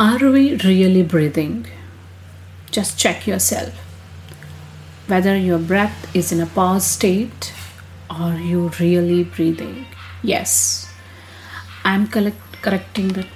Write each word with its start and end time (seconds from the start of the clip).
Are 0.00 0.30
we 0.30 0.54
really 0.56 1.02
breathing? 1.02 1.66
Just 2.70 2.98
check 2.98 3.26
yourself. 3.26 3.74
Whether 5.08 5.36
your 5.36 5.58
breath 5.58 6.14
is 6.14 6.30
in 6.30 6.40
a 6.40 6.46
pause 6.46 6.86
state 6.86 7.52
or 8.08 8.34
you 8.34 8.70
really 8.78 9.24
breathing. 9.24 9.86
Yes, 10.22 10.88
I'm 11.84 12.06
collect- 12.06 12.62
correcting 12.62 13.08
the 13.08 13.26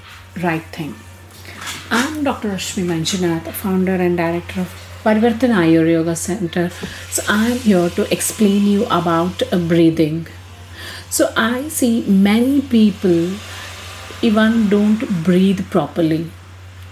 right 0.40 0.62
thing. 0.76 0.94
I'm 1.90 2.22
Dr. 2.22 2.50
Rashmi 2.50 2.84
Manjunath, 2.84 3.50
founder 3.52 3.94
and 3.96 4.16
director 4.16 4.60
of 4.60 4.68
Parivartan 5.02 5.50
Ayur 5.62 5.90
Yoga 5.90 6.14
Center. 6.14 6.70
So 7.10 7.24
I'm 7.26 7.58
here 7.58 7.90
to 7.90 8.12
explain 8.12 8.66
you 8.66 8.84
about 8.84 9.42
uh, 9.52 9.58
breathing. 9.58 10.28
So 11.10 11.32
I 11.36 11.68
see 11.70 12.06
many 12.06 12.60
people 12.62 13.32
even 14.22 14.68
don't 14.68 15.24
breathe 15.24 15.68
properly. 15.70 16.30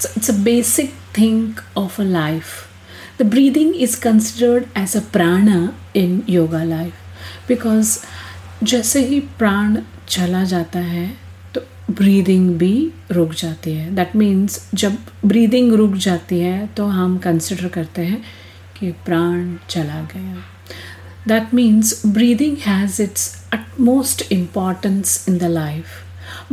It's, 0.01 0.17
it's 0.17 0.29
a 0.31 0.33
basic 0.33 0.93
thing 1.13 1.59
of 1.77 1.99
a 1.99 2.05
life. 2.05 2.73
The 3.19 3.25
breathing 3.27 3.75
is 3.75 3.97
considered 3.97 4.67
as 4.75 4.97
a 4.97 5.03
prana 5.03 5.75
in 5.93 6.25
yoga 6.27 6.65
life 6.65 6.95
because 7.47 7.91
जैसे 8.63 9.01
ही 9.07 9.19
प्राण 9.39 9.77
चला 10.09 10.43
जाता 10.53 10.79
है 10.79 11.07
तो 11.55 11.61
breathing 11.91 12.49
भी 12.59 12.73
रुक 13.11 13.33
जाती 13.41 13.73
है 13.73 13.95
दैट 13.95 14.15
मीन्स 14.17 14.59
जब 14.75 14.97
ब्रीदिंग 15.25 15.73
रुक 15.81 15.97
जाती 16.07 16.39
है 16.41 16.67
तो 16.77 16.87
हम 16.99 17.19
कंसिडर 17.27 17.69
करते 17.75 18.05
हैं 18.05 18.23
कि 18.79 18.91
प्राण 19.07 19.57
चला 19.71 20.01
गया 20.15 20.43
that 21.29 21.55
means 21.55 22.07
breathing 22.07 22.57
has 22.67 23.03
its 23.03 23.29
utmost 23.59 24.25
importance 24.39 25.13
in 25.29 25.37
the 25.39 25.53
life 25.59 25.93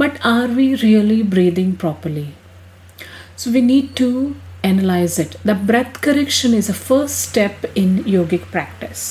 but 0.04 0.20
are 0.34 0.48
we 0.60 0.68
really 0.84 1.22
breathing 1.36 1.72
properly 1.86 2.28
so 3.38 3.52
we 3.52 3.62
need 3.62 3.96
to 3.96 4.36
analyze 4.64 5.18
it 5.18 5.38
the 5.46 5.56
breath 5.72 6.02
correction 6.02 6.54
is 6.54 6.70
a 6.70 6.82
first 6.90 7.22
step 7.30 7.66
in 7.76 8.04
yogic 8.16 8.52
practice 8.58 9.06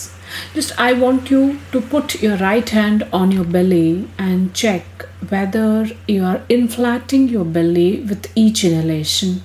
just 0.54 0.78
I 0.78 0.92
want 0.92 1.30
you 1.30 1.60
to 1.72 1.80
put 1.80 2.20
your 2.22 2.36
right 2.36 2.68
hand 2.68 3.06
on 3.12 3.30
your 3.30 3.44
belly 3.44 4.08
and 4.18 4.52
check 4.54 4.84
whether 5.28 5.86
you 6.06 6.24
are 6.24 6.42
inflating 6.48 7.28
your 7.28 7.44
belly 7.44 8.00
with 8.00 8.30
each 8.34 8.64
inhalation 8.64 9.42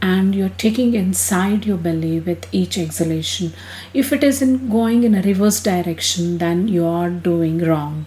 and 0.00 0.34
you're 0.34 0.56
taking 0.64 0.94
inside 0.94 1.64
your 1.64 1.76
belly 1.76 2.18
with 2.18 2.46
each 2.52 2.76
exhalation. 2.76 3.52
If 3.94 4.12
it 4.12 4.24
isn't 4.24 4.68
going 4.68 5.04
in 5.04 5.14
a 5.14 5.22
reverse 5.22 5.62
direction, 5.62 6.38
then 6.38 6.66
you 6.66 6.86
are 6.86 7.08
doing 7.08 7.58
wrong. 7.58 8.06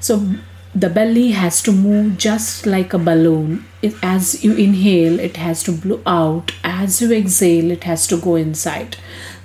So 0.00 0.26
the 0.74 0.90
belly 0.90 1.30
has 1.30 1.62
to 1.62 1.72
move 1.72 2.18
just 2.18 2.66
like 2.66 2.92
a 2.92 2.98
balloon. 2.98 3.64
It, 3.80 3.94
as 4.02 4.42
you 4.42 4.54
inhale, 4.54 5.20
it 5.20 5.36
has 5.36 5.62
to 5.64 5.72
blow 5.72 6.00
out. 6.04 6.52
As 6.64 7.00
you 7.00 7.12
exhale, 7.12 7.70
it 7.70 7.84
has 7.84 8.06
to 8.08 8.16
go 8.16 8.34
inside. 8.34 8.96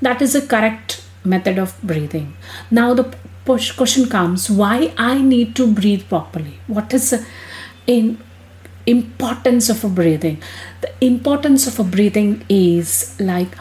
That 0.01 0.21
is 0.21 0.33
a 0.33 0.45
correct 0.45 1.03
method 1.23 1.59
of 1.59 1.79
breathing. 1.83 2.35
Now 2.71 2.93
the 2.93 3.13
push 3.45 3.71
question 3.71 4.09
comes: 4.09 4.49
Why 4.49 4.93
I 4.97 5.21
need 5.21 5.55
to 5.57 5.71
breathe 5.71 6.07
properly? 6.09 6.59
What 6.67 6.93
is 6.93 7.11
the 7.11 7.25
in 7.85 8.17
importance 8.87 9.69
of 9.69 9.83
a 9.83 9.89
breathing? 9.89 10.41
The 10.81 10.91
importance 11.05 11.67
of 11.67 11.79
a 11.79 11.83
breathing 11.83 12.43
is 12.49 13.15
like 13.19 13.55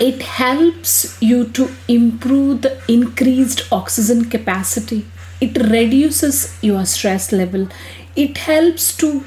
it 0.00 0.22
helps 0.22 1.16
you 1.22 1.44
to 1.50 1.70
improve 1.86 2.62
the 2.62 2.80
increased 2.88 3.68
oxygen 3.70 4.28
capacity. 4.28 5.04
It 5.44 5.56
reduces 5.58 6.56
your 6.62 6.84
stress 6.86 7.32
level. 7.32 7.68
It 8.14 8.38
helps 8.38 8.96
to 8.98 9.24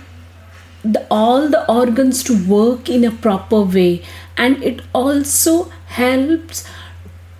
the, 0.83 1.05
all 1.11 1.49
the 1.49 1.69
organs 1.69 2.23
to 2.23 2.35
work 2.47 2.89
in 2.89 3.03
a 3.03 3.11
proper 3.11 3.61
way. 3.63 4.03
And 4.37 4.63
it 4.63 4.81
also 4.93 5.71
helps 5.87 6.65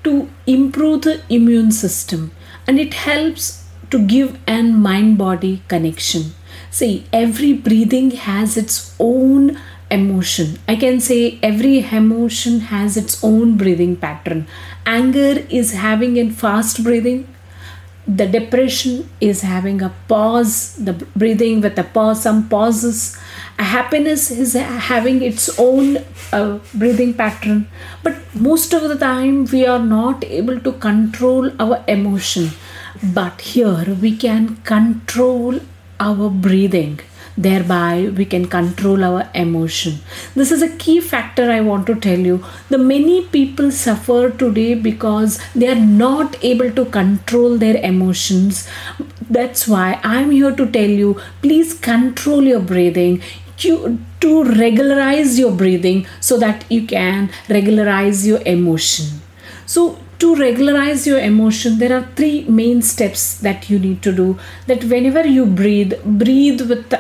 to 0.04 0.30
improve 0.46 1.04
the 1.04 1.22
immune 1.30 1.72
system. 1.72 2.32
And 2.68 2.80
it 2.80 2.94
helps 2.94 3.64
to 3.92 4.00
give 4.00 4.38
an 4.48 4.78
mind 4.82 5.18
body 5.18 5.62
connection. 5.68 6.34
See 6.70 7.06
every 7.14 7.54
breathing 7.54 8.12
has 8.12 8.58
its 8.58 8.94
own 9.00 9.58
emotion. 9.90 10.60
I 10.68 10.76
can 10.76 11.00
say 11.00 11.40
every 11.42 11.80
emotion 11.80 12.60
has 12.72 12.98
its 12.98 13.24
own 13.24 13.56
breathing 13.56 13.96
pattern. 13.96 14.48
Anger 14.86 15.46
is 15.50 15.74
having 15.74 16.18
a 16.18 16.30
fast 16.30 16.84
breathing 16.84 17.28
the 18.08 18.28
depression 18.28 19.10
is 19.20 19.42
having 19.42 19.82
a 19.82 19.92
pause 20.08 20.76
the 20.76 20.94
breathing 21.16 21.62
with 21.62 21.78
a 21.80 21.84
pause 21.84 22.22
some 22.22 22.48
pauses. 22.48 23.18
Happiness 23.58 24.32
is 24.32 24.54
having 24.54 25.22
its 25.24 25.58
own 25.58 25.98
uh, 26.32 26.60
breathing 26.74 27.14
pattern. 27.14 27.68
But 28.04 28.16
most 28.36 28.74
of 28.74 28.84
the 28.84 28.98
time 28.98 29.46
we 29.46 29.66
are 29.66 29.80
not 29.80 30.24
able 30.26 30.60
to 30.60 30.74
control 30.74 31.52
our 31.60 31.84
emotion. 31.88 32.50
But 33.04 33.42
here 33.42 33.96
we 34.02 34.16
can 34.16 34.58
control 34.58 35.60
our 36.00 36.30
breathing 36.30 37.00
thereby 37.38 38.10
we 38.16 38.26
can 38.26 38.46
control 38.48 39.04
our 39.04 39.30
emotion. 39.34 40.00
This 40.36 40.52
is 40.52 40.62
a 40.62 40.76
key 40.78 41.00
factor 41.02 41.50
i 41.52 41.60
want 41.62 41.86
to 41.88 41.96
tell 41.96 42.20
you. 42.20 42.44
The 42.70 42.78
many 42.78 43.26
people 43.26 43.72
suffer 43.72 44.30
today 44.30 44.74
because 44.74 45.40
they 45.54 45.68
are 45.68 45.86
not 46.04 46.38
able 46.44 46.72
to 46.72 46.86
control 46.86 47.58
their 47.58 47.78
emotions. 47.78 48.68
That's 49.30 49.68
why 49.68 50.00
i'm 50.04 50.32
here 50.32 50.56
to 50.56 50.70
tell 50.72 50.96
you 51.04 51.20
please 51.42 51.74
control 51.74 52.44
your 52.44 52.62
breathing. 52.62 53.22
To, 53.60 53.98
to 54.20 54.44
regularize 54.44 55.40
your 55.40 55.52
breathing 55.52 56.06
so 56.20 56.38
that 56.40 56.66
you 56.70 56.86
can 56.86 57.30
regularize 57.48 58.28
your 58.28 58.42
emotion. 58.46 59.22
So 59.66 59.98
to 60.20 60.36
regularize 60.36 61.08
your 61.08 61.20
emotion 61.20 61.78
there 61.80 61.98
are 61.98 62.06
three 62.18 62.44
main 62.44 62.82
steps 62.82 63.38
that 63.40 63.70
you 63.70 63.80
need 63.80 64.02
to 64.04 64.12
do. 64.12 64.38
That 64.68 64.84
whenever 64.84 65.26
you 65.26 65.46
breathe 65.46 65.94
breathe 66.04 66.70
with 66.70 66.94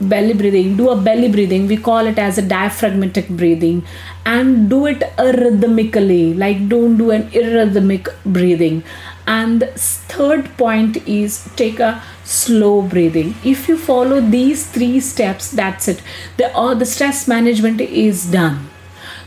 belly 0.00 0.32
breathing 0.32 0.76
do 0.76 0.90
a 0.90 0.96
belly 0.96 1.28
breathing 1.28 1.66
we 1.66 1.76
call 1.76 2.06
it 2.06 2.18
as 2.18 2.38
a 2.38 2.42
diaphragmatic 2.42 3.28
breathing 3.28 3.82
and 4.24 4.68
do 4.70 4.86
it 4.86 5.02
rhythmically 5.18 6.34
like 6.34 6.68
don't 6.68 6.96
do 6.96 7.10
an 7.10 7.28
irrhythmic 7.32 8.08
breathing. 8.24 8.82
And 9.26 9.62
the 9.62 9.66
third 9.66 10.56
point 10.56 10.96
is 11.08 11.48
take 11.56 11.78
a 11.78 12.02
slow 12.24 12.82
breathing. 12.82 13.34
If 13.44 13.68
you 13.68 13.76
follow 13.76 14.20
these 14.20 14.66
three 14.66 15.00
steps 15.00 15.50
that's 15.50 15.88
it. 15.88 16.02
The 16.36 16.52
all 16.52 16.74
the 16.74 16.86
stress 16.86 17.26
management 17.28 17.80
is 17.80 18.30
done 18.30 18.68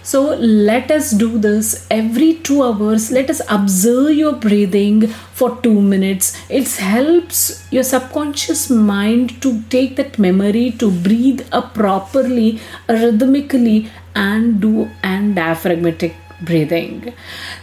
so 0.04 0.36
let 0.36 0.92
us 0.92 1.12
do 1.12 1.38
this 1.40 1.88
every 1.90 2.34
two 2.36 2.62
hours. 2.62 3.10
Let 3.10 3.30
us 3.30 3.42
observe 3.50 4.12
your 4.12 4.34
breathing 4.34 5.08
for 5.08 5.62
two 5.62 5.82
minutes. 5.82 6.38
It 6.50 6.70
helps 6.76 7.66
your 7.72 7.84
subconscious 7.84 8.70
mind 8.70 9.42
to 9.42 9.62
take 9.70 9.96
that 9.96 10.20
memory 10.20 10.72
to 10.80 10.92
breathe 10.92 11.48
up 11.54 11.74
properly, 11.74 12.60
rhythmically, 12.90 13.90
and 14.14 14.60
do 14.60 14.90
an 15.04 15.34
diaphragmatic 15.36 16.16
breathing 16.42 17.14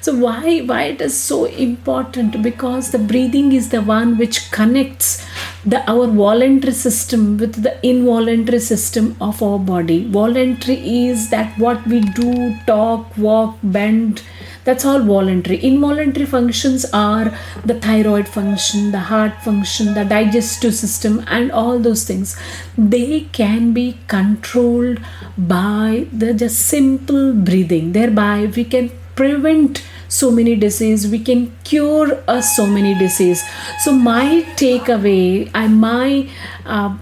so 0.01 0.15
why 0.17 0.61
why 0.61 0.85
it 0.85 1.01
is 1.03 1.17
so 1.17 1.45
important 1.45 2.43
because 2.43 2.91
the 2.93 2.99
breathing 2.99 3.53
is 3.53 3.69
the 3.69 3.83
one 3.83 4.17
which 4.17 4.51
connects 4.51 5.27
the 5.65 5.81
our 5.91 6.07
voluntary 6.07 6.73
system 6.73 7.37
with 7.37 7.63
the 7.63 7.75
involuntary 7.87 8.61
system 8.61 9.17
of 9.21 9.43
our 9.43 9.59
body. 9.59 10.05
Voluntary 10.05 10.79
is 11.09 11.29
that 11.31 11.59
what 11.59 11.87
we 11.87 12.01
do 12.01 12.57
talk 12.67 13.17
walk 13.19 13.59
bend. 13.63 14.23
That's 14.65 14.85
all 14.85 15.01
voluntary. 15.01 15.63
Involuntary 15.63 16.27
functions 16.27 16.87
are 16.93 17.37
the 17.65 17.75
thyroid 17.75 18.29
function 18.29 18.91
the 18.93 19.01
heart 19.01 19.43
function 19.43 19.95
the 19.95 20.05
digestive 20.05 20.75
system 20.75 21.25
and 21.27 21.53
all 21.53 21.79
those 21.79 22.05
things. 22.05 22.39
They 22.79 23.23
can 23.33 23.73
be 23.73 23.99
controlled 24.07 25.01
by 25.37 26.07
the 26.13 26.33
just 26.33 26.67
simple 26.67 27.33
breathing. 27.35 27.93
Thereby 27.93 28.53
we 28.55 28.65
can 28.65 28.91
prevent 29.15 29.83
so 30.11 30.31
many 30.31 30.55
disease 30.57 31.07
we 31.09 31.19
can 31.19 31.45
cure 31.65 32.23
us 32.29 32.55
so 32.57 32.67
many 32.67 32.95
disease. 32.95 33.43
So 33.85 33.93
my 33.93 34.45
takeaway 34.57 35.51
and 35.55 35.81
my 35.81 36.29
uh, 36.67 36.97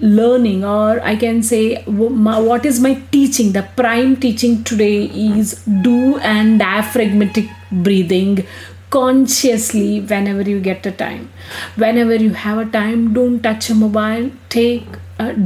learning 0.00 0.64
or 0.64 1.00
i 1.02 1.14
can 1.16 1.42
say 1.42 1.82
what 1.84 2.64
is 2.64 2.78
my 2.80 2.94
teaching 3.10 3.50
the 3.52 3.62
prime 3.80 4.16
teaching 4.16 4.62
today 4.64 5.04
is 5.04 5.62
do 5.82 6.16
and 6.18 6.60
diaphragmatic 6.60 7.50
breathing 7.70 8.46
consciously 8.90 10.00
whenever 10.00 10.42
you 10.42 10.60
get 10.60 10.86
a 10.86 10.92
time. 10.92 11.30
Whenever 11.76 12.14
you 12.14 12.30
have 12.30 12.58
a 12.58 12.70
time 12.70 13.12
don't 13.12 13.42
touch 13.42 13.70
a 13.70 13.74
mobile 13.74 14.30
take 14.48 14.86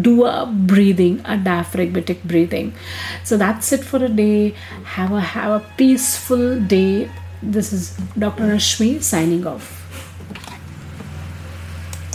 do 0.00 0.24
a 0.24 0.46
breathing 0.46 1.20
a 1.24 1.36
diaphragmatic 1.36 2.22
breathing. 2.24 2.74
So 3.24 3.36
that's 3.36 3.72
it 3.72 3.84
for 3.84 4.04
a 4.04 4.08
day. 4.08 4.54
Have 4.84 5.12
a 5.12 5.20
have 5.20 5.62
a 5.62 5.66
peaceful 5.76 6.60
day. 6.60 7.10
This 7.42 7.72
is 7.72 7.96
dr 8.16 8.40
rashmi 8.40 9.02
signing 9.02 9.46
off 9.46 9.81